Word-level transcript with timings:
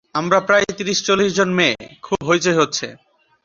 আমরা 0.15 0.39
প্রায় 0.39 0.65
ত্রিশ-চল্লিশ 0.77 1.31
জন 1.33 1.49
মেয়ে, 1.53 1.75
খুব 2.01 2.19
হৈচৈ 2.27 2.53
হচ্ছে। 2.53 2.87